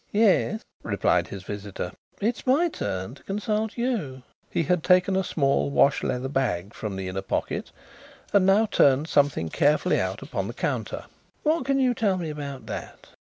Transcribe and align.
"Yes," 0.11 0.61
replied 0.81 1.27
his 1.27 1.43
visitor; 1.43 1.91
"it 2.19 2.35
is 2.39 2.47
my 2.47 2.69
turn 2.69 3.13
to 3.13 3.21
consult 3.23 3.77
you." 3.77 4.23
He 4.49 4.63
had 4.63 4.83
taken 4.83 5.15
a 5.15 5.23
small 5.23 5.69
wash 5.69 6.01
leather 6.01 6.27
bag 6.27 6.73
from 6.73 6.95
the 6.95 7.07
inner 7.07 7.21
pocket 7.21 7.71
and 8.33 8.43
now 8.43 8.65
turned 8.65 9.07
something 9.07 9.49
carefully 9.49 10.01
out 10.01 10.23
upon 10.23 10.47
the 10.47 10.55
counter. 10.55 11.05
"What 11.43 11.65
can 11.65 11.79
you 11.79 11.93
tell 11.93 12.17
me 12.17 12.31
about 12.31 12.65
that?" 12.65 13.09